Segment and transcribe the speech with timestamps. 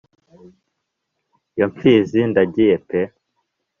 [1.57, 2.99] yo Mpfizi ndagiye pe